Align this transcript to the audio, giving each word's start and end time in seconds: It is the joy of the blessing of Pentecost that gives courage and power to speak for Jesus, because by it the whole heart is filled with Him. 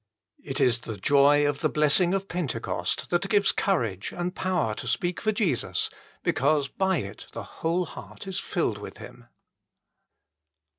It 0.43 0.59
is 0.59 0.79
the 0.79 0.97
joy 0.97 1.47
of 1.47 1.59
the 1.59 1.69
blessing 1.69 2.15
of 2.15 2.27
Pentecost 2.27 3.11
that 3.11 3.29
gives 3.29 3.51
courage 3.51 4.11
and 4.11 4.33
power 4.33 4.73
to 4.73 4.87
speak 4.87 5.21
for 5.21 5.31
Jesus, 5.31 5.91
because 6.23 6.67
by 6.67 6.97
it 6.97 7.27
the 7.33 7.43
whole 7.61 7.85
heart 7.85 8.25
is 8.25 8.39
filled 8.39 8.79
with 8.79 8.97
Him. 8.97 9.27